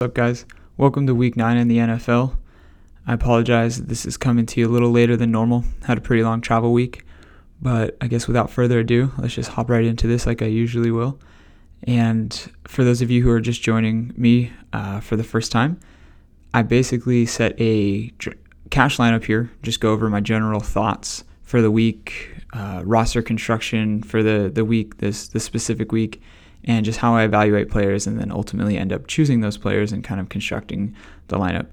[0.00, 0.46] What's up, guys?
[0.78, 2.34] Welcome to week nine in the NFL.
[3.06, 5.62] I apologize, this is coming to you a little later than normal.
[5.84, 7.04] Had a pretty long travel week,
[7.60, 10.90] but I guess without further ado, let's just hop right into this like I usually
[10.90, 11.20] will.
[11.82, 12.32] And
[12.66, 15.78] for those of you who are just joining me uh, for the first time,
[16.54, 18.10] I basically set a
[18.70, 24.02] cash lineup here, just go over my general thoughts for the week, uh, roster construction
[24.02, 26.22] for the, the week, this, this specific week
[26.64, 30.04] and just how I evaluate players and then ultimately end up choosing those players and
[30.04, 30.94] kind of constructing
[31.28, 31.66] the lineup.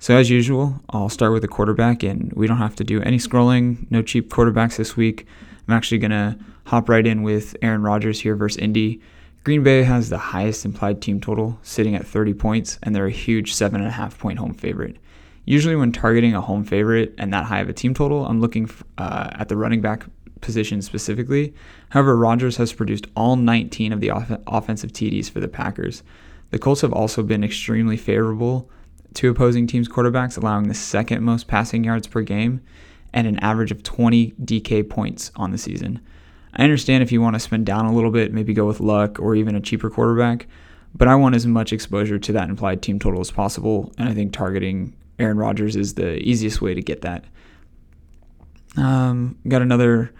[0.00, 3.18] So, as usual, I'll start with the quarterback, and we don't have to do any
[3.18, 5.26] scrolling, no cheap quarterbacks this week.
[5.66, 9.00] I'm actually going to hop right in with Aaron Rodgers here versus Indy.
[9.42, 13.10] Green Bay has the highest implied team total, sitting at 30 points, and they're a
[13.10, 14.98] huge 7.5 point home favorite.
[15.44, 18.70] Usually, when targeting a home favorite and that high of a team total, I'm looking
[18.98, 20.04] uh, at the running back
[20.40, 21.54] position specifically.
[21.90, 26.02] However, Rodgers has produced all 19 of the off- offensive TDs for the Packers.
[26.50, 28.70] The Colts have also been extremely favorable
[29.14, 32.60] to opposing teams' quarterbacks, allowing the second most passing yards per game
[33.12, 36.00] and an average of 20 DK points on the season.
[36.54, 39.18] I understand if you want to spend down a little bit, maybe go with Luck
[39.20, 40.46] or even a cheaper quarterback,
[40.94, 44.14] but I want as much exposure to that implied team total as possible, and I
[44.14, 47.24] think targeting Aaron Rodgers is the easiest way to get that.
[48.76, 50.12] Um, got another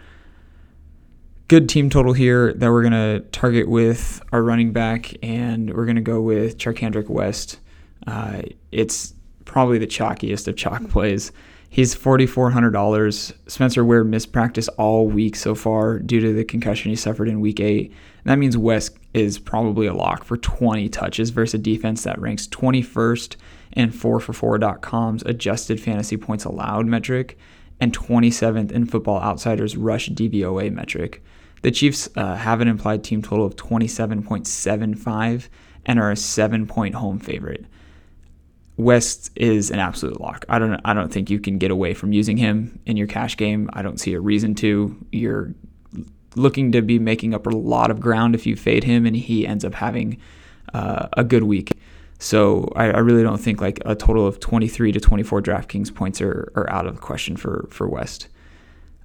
[1.49, 5.87] good team total here that we're going to target with our running back, and we're
[5.87, 7.59] going to go with Charcandrick West.
[8.07, 9.15] Uh, it's
[9.47, 11.33] probably the chalkiest of chalk plays.
[11.71, 13.33] He's $4,400.
[13.47, 17.41] Spencer Ware missed practice all week so far due to the concussion he suffered in
[17.41, 17.93] week eight.
[18.25, 22.21] And that means West is probably a lock for 20 touches versus a defense that
[22.21, 23.37] ranks 21st
[23.73, 27.39] in 4for4.com's adjusted fantasy points allowed metric
[27.81, 31.23] and 27th in Football Outsiders rush DVOA metric.
[31.63, 35.49] The Chiefs uh, have an implied team total of 27.75
[35.87, 37.65] and are a seven point home favorite.
[38.77, 40.45] West is an absolute lock.
[40.49, 43.37] I don't I don't think you can get away from using him in your cash
[43.37, 43.69] game.
[43.73, 44.97] I don't see a reason to.
[45.11, 45.53] You're
[46.37, 49.47] looking to be making up a lot of ground if you fade him and he
[49.47, 50.19] ends up having
[50.73, 51.73] uh, a good week.
[52.21, 56.21] So I, I, really don't think like a total of 23 to 24 DraftKings points
[56.21, 58.29] are, are out of the question for for West.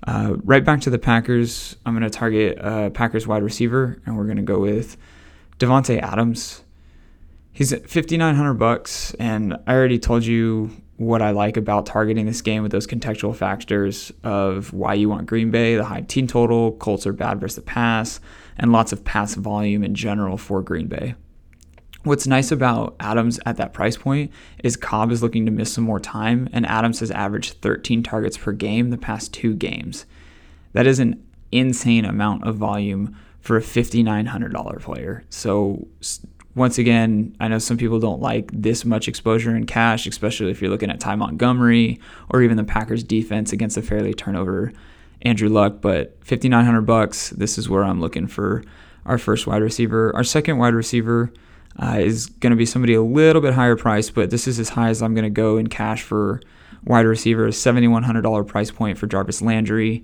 [0.06, 1.78] Uh, right back to the Packers.
[1.86, 4.98] I'm going to target a Packers wide receiver, and we're going to go with
[5.60, 6.64] Davante Adams.
[7.52, 12.42] He's at 5,900 bucks, and I already told you what I like about targeting this
[12.42, 16.74] game with those contextual factors of why you want Green Bay, the high team total,
[16.74, 18.20] Colts are bad versus the pass,
[18.58, 21.16] and lots of pass volume in general for Green Bay.
[22.04, 24.32] What's nice about Adams at that price point
[24.62, 28.38] is Cobb is looking to miss some more time, and Adams has averaged 13 targets
[28.38, 30.06] per game the past two games.
[30.74, 35.24] That is an insane amount of volume for a $5,900 player.
[35.30, 35.88] So,
[36.56, 40.62] once again, I know some people don't like this much exposure in cash, especially if
[40.62, 44.74] you're looking at Ty Montgomery or even the Packers defense against a fairly turnover
[45.22, 48.64] Andrew Luck, but 5900 bucks, this is where I'm looking for
[49.06, 50.14] our first wide receiver.
[50.16, 51.32] Our second wide receiver,
[51.82, 54.70] uh, is going to be somebody a little bit higher price, but this is as
[54.70, 56.42] high as I'm going to go in cash for
[56.84, 57.48] wide receiver.
[57.50, 60.04] $7,100 price point for Jarvis Landry.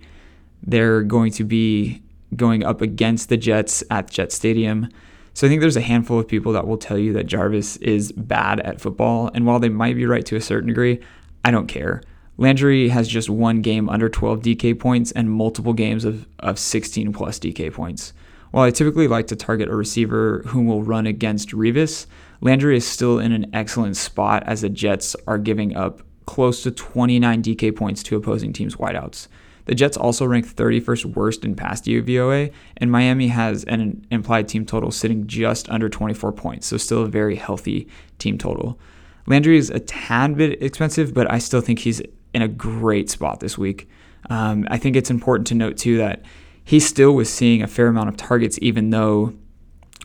[0.64, 2.02] They're going to be
[2.36, 4.90] going up against the Jets at Jet Stadium.
[5.34, 8.12] So I think there's a handful of people that will tell you that Jarvis is
[8.12, 9.32] bad at football.
[9.34, 11.00] And while they might be right to a certain degree,
[11.46, 12.02] I don't care.
[12.38, 17.14] Landry has just one game under 12 DK points and multiple games of, of 16
[17.14, 18.14] plus DK points.
[18.52, 22.08] While I typically like to target a receiver whom will run against Revis,
[22.42, 26.72] Landry is still in an excellent spot as the Jets are giving up close to
[26.72, 29.28] 29 DK points to opposing teams' wideouts.
[29.66, 34.66] The Jets also rank 31st worst in pass DVOA, and Miami has an implied team
[34.66, 37.88] total sitting just under 24 points, so still a very healthy
[38.18, 38.80] team total.
[39.28, 42.02] Landry is a tad bit expensive, but I still think he's
[42.34, 43.88] in a great spot this week.
[44.32, 46.24] Um, I think it's important to note too that
[46.70, 49.34] he still was seeing a fair amount of targets, even though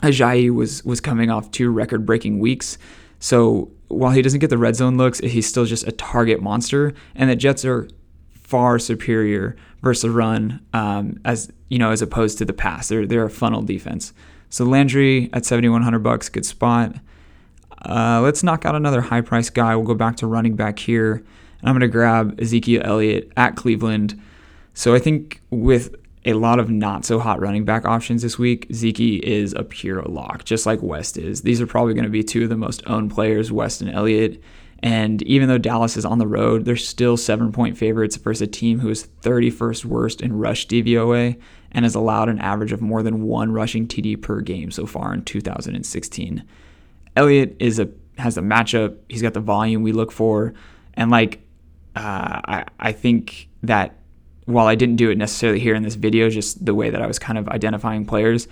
[0.01, 2.79] Ajayi was was coming off two record breaking weeks.
[3.19, 6.95] So while he doesn't get the red zone looks, he's still just a target monster,
[7.15, 7.87] and the Jets are
[8.33, 12.89] far superior versus run um, as you know as opposed to the pass.
[12.89, 14.15] They're they're a funnel defense.
[14.49, 16.95] So Landry at 7100 bucks, good spot.
[17.85, 19.77] Uh, let's knock out another high price guy.
[19.77, 23.55] We'll go back to running back here, and I'm going to grab Ezekiel Elliott at
[23.55, 24.19] Cleveland.
[24.73, 25.95] So I think with
[26.25, 28.67] a lot of not so hot running back options this week.
[28.73, 31.43] Zeke is a pure lock, just like West is.
[31.43, 34.43] These are probably going to be two of the most owned players, West and Elliott.
[34.83, 38.47] And even though Dallas is on the road, they're still seven point favorites versus a
[38.47, 41.41] team who is 31st worst in rush DVOA
[41.73, 45.13] and has allowed an average of more than one rushing TD per game so far
[45.13, 46.45] in 2016.
[47.17, 47.89] Elliott is a
[48.19, 48.97] has the matchup.
[49.09, 50.55] He's got the volume we look for,
[50.95, 51.41] and like
[51.97, 53.99] uh, I I think that
[54.47, 57.07] while I didn't do it necessarily here in this video, just the way that I
[57.07, 58.47] was kind of identifying players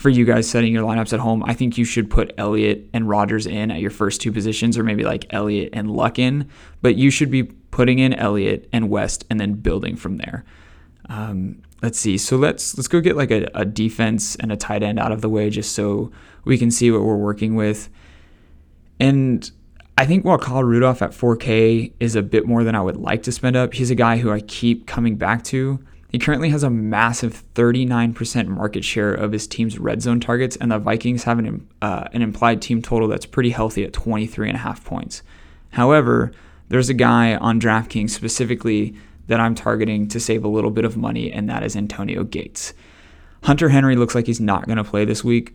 [0.00, 3.06] for you guys setting your lineups at home, I think you should put Elliott and
[3.06, 6.48] Rodgers in at your first two positions, or maybe like Elliott and Luck in.
[6.80, 10.46] But you should be putting in Elliott and West, and then building from there.
[11.10, 12.16] Um, let's see.
[12.16, 15.20] So let's let's go get like a, a defense and a tight end out of
[15.20, 16.10] the way, just so
[16.46, 17.90] we can see what we're working with.
[18.98, 19.50] And
[20.00, 23.22] I think while Kyle Rudolph at 4K is a bit more than I would like
[23.24, 25.78] to spend up, he's a guy who I keep coming back to.
[26.08, 30.72] He currently has a massive 39% market share of his team's red zone targets, and
[30.72, 35.22] the Vikings have an, uh, an implied team total that's pretty healthy at 23.5 points.
[35.72, 36.32] However,
[36.70, 38.94] there's a guy on DraftKings specifically
[39.26, 42.72] that I'm targeting to save a little bit of money, and that is Antonio Gates.
[43.42, 45.52] Hunter Henry looks like he's not going to play this week.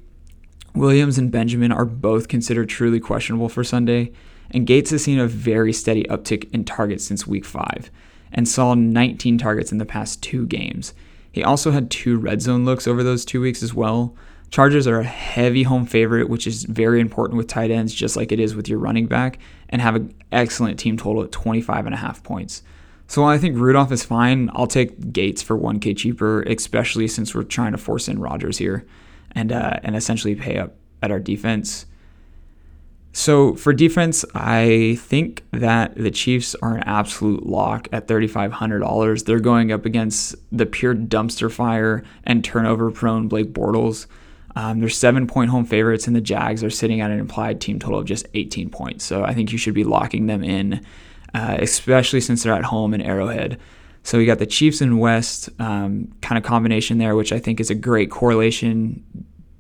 [0.75, 4.11] Williams and Benjamin are both considered truly questionable for Sunday,
[4.51, 7.89] and Gates has seen a very steady uptick in targets since week five
[8.31, 10.93] and saw 19 targets in the past two games.
[11.31, 14.15] He also had two red zone looks over those two weeks as well.
[14.51, 18.31] Chargers are a heavy home favorite, which is very important with tight ends, just like
[18.31, 19.39] it is with your running back,
[19.69, 22.63] and have an excellent team total at 25 and a half points.
[23.07, 27.35] So while I think Rudolph is fine, I'll take Gates for 1K cheaper, especially since
[27.35, 28.85] we're trying to force in Rodgers here
[29.31, 31.85] and uh, and essentially pay up at our defense.
[33.17, 39.23] So for defense, I think that the Chiefs are an absolute lock at $3,500.
[39.23, 44.07] They're going up against the pure dumpster fire and turnover prone Blake Bortles.
[44.57, 47.79] Um, they're seven point home favorites, and the Jags are sitting at an implied team
[47.79, 49.05] total of just 18 points.
[49.05, 50.85] So I think you should be locking them in,
[51.33, 53.57] uh, especially since they're at home in Arrowhead.
[54.03, 57.61] So we got the Chiefs and West um, kind of combination there, which I think
[57.61, 59.05] is a great correlation.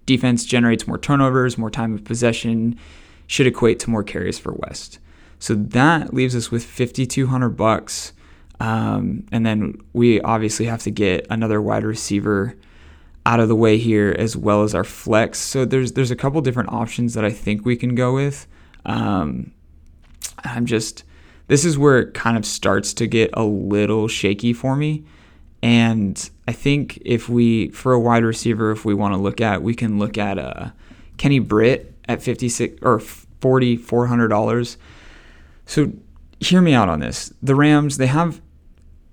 [0.05, 2.77] Defense generates more turnovers, more time of possession
[3.27, 4.99] should equate to more carries for West.
[5.39, 8.13] So that leaves us with 5200 bucks.
[8.59, 12.55] Um, and then we obviously have to get another wide receiver
[13.25, 15.39] out of the way here as well as our flex.
[15.39, 18.47] So there's there's a couple different options that I think we can go with.
[18.85, 19.51] Um,
[20.43, 21.03] I'm just
[21.47, 25.05] this is where it kind of starts to get a little shaky for me.
[25.61, 29.63] And I think if we for a wide receiver, if we want to look at,
[29.63, 30.69] we can look at uh,
[31.17, 34.77] Kenny Britt at 56 or 40 $400.
[35.65, 35.91] So
[36.39, 37.33] hear me out on this.
[37.41, 38.41] The Rams, they have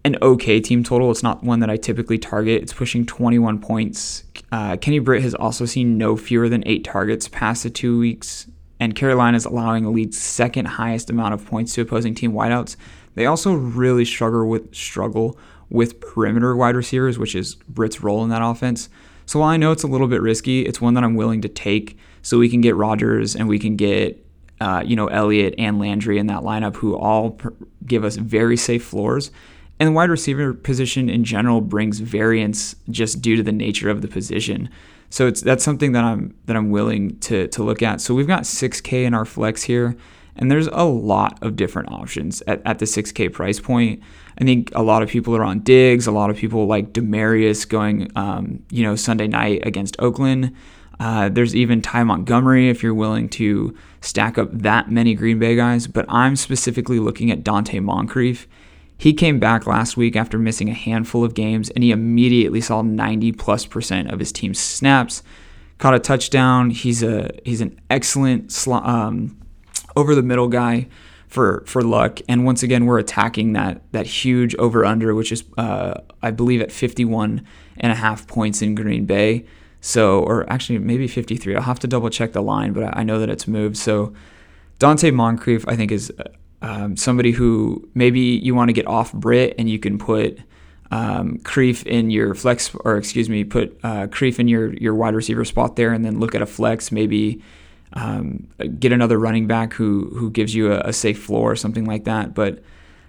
[0.04, 1.10] an okay team total.
[1.10, 2.62] It's not one that I typically target.
[2.62, 4.24] It's pushing 21 points.
[4.50, 8.48] Uh, Kenny Britt has also seen no fewer than eight targets past the two weeks,
[8.80, 12.76] and Carolina is allowing the league's second highest amount of points to opposing team wideouts.
[13.14, 15.38] They also really struggle with struggle
[15.70, 18.88] with perimeter wide receivers, which is Britt's role in that offense.
[19.24, 21.48] So while I know it's a little bit risky, it's one that I'm willing to
[21.48, 24.24] take so we can get Rodgers and we can get
[24.60, 27.50] uh, you know Elliott and Landry in that lineup who all pr-
[27.84, 29.30] give us very safe floors.
[29.80, 34.00] And the wide receiver position in general brings variance just due to the nature of
[34.00, 34.68] the position.
[35.10, 38.00] So it's that's something that I'm that I'm willing to to look at.
[38.00, 39.96] So we've got 6K in our flex here,
[40.36, 44.00] and there's a lot of different options at, at the 6K price point.
[44.40, 46.06] I think a lot of people are on Diggs.
[46.06, 50.54] A lot of people like Demaryius going, um, you know, Sunday night against Oakland.
[51.00, 55.56] Uh, there's even Ty Montgomery if you're willing to stack up that many Green Bay
[55.56, 55.86] guys.
[55.86, 58.46] But I'm specifically looking at Donte Moncrief.
[58.96, 62.82] He came back last week after missing a handful of games, and he immediately saw
[62.82, 65.22] 90 plus percent of his team's snaps.
[65.78, 66.70] Caught a touchdown.
[66.70, 69.36] He's a he's an excellent um,
[69.96, 70.86] over the middle guy
[71.26, 72.20] for for Luck.
[72.28, 76.60] And once again, we're attacking that that huge over under, which is uh, I believe
[76.60, 77.44] at 51
[77.78, 79.46] and a half points in Green Bay.
[79.84, 81.56] So, or actually maybe 53.
[81.56, 83.76] I'll have to double check the line, but I know that it's moved.
[83.76, 84.14] So,
[84.78, 86.12] Donte Moncrief, I think, is
[86.62, 90.38] um, somebody who maybe you want to get off Britt and you can put
[90.92, 95.14] um, Creef in your flex, or excuse me, put uh, Creef in your your wide
[95.14, 96.92] receiver spot there, and then look at a flex.
[96.92, 97.42] Maybe
[97.94, 98.46] um,
[98.78, 102.04] get another running back who who gives you a, a, safe floor or something like
[102.04, 102.34] that.
[102.34, 102.62] But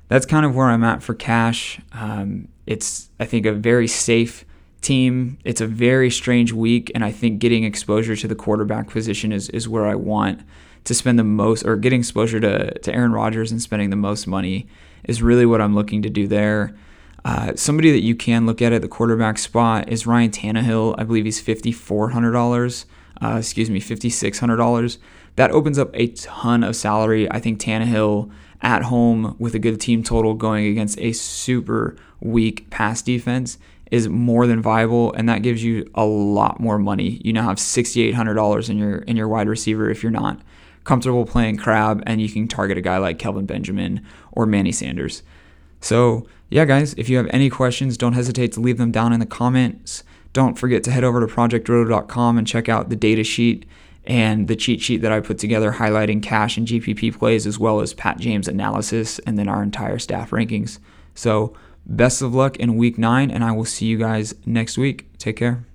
[0.08, 1.80] that's kind of where I'm at for cash.
[1.92, 4.46] Um, it's I think a very safe
[4.84, 5.38] team.
[5.44, 9.50] It's a very strange week, and I think getting exposure to the quarterback position is,
[9.50, 10.42] is where I want
[10.84, 14.28] to spend the most, or getting exposure to, to Aaron Rodgers and spending the most
[14.28, 14.68] money
[15.06, 16.75] is really what I'm looking to do there.
[17.25, 20.96] Uh, somebody that you can look at at the quarterback spot is Ryan Tannehill.
[20.98, 22.86] I believe he's $5,400.
[23.22, 24.98] Uh, excuse me, $5,600.
[25.36, 27.32] That opens up a ton of salary.
[27.32, 28.30] I think Tannehill
[28.62, 33.58] at home with a good team total going against a super weak pass defense
[33.94, 37.22] is more than viable, and that gives you a lot more money.
[37.24, 40.12] You now have sixty eight hundred dollars in your in your wide receiver if you're
[40.12, 40.42] not
[40.84, 45.22] comfortable playing crab and you can target a guy like Kelvin Benjamin or Manny Sanders.
[45.80, 49.20] So, yeah, guys, if you have any questions, don't hesitate to leave them down in
[49.20, 50.04] the comments.
[50.34, 53.68] Don't forget to head over to projectroto.com and check out the data sheet
[54.06, 57.80] and the cheat sheet that I put together highlighting cash and GPP plays as well
[57.80, 60.80] as Pat James analysis and then our entire staff rankings.
[61.14, 65.18] So, best of luck in week nine, and I will see you guys next week.
[65.18, 65.66] Take care.